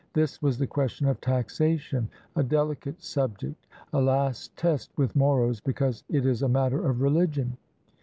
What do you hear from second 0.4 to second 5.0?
was the question of taxation, a delicate subject, a last test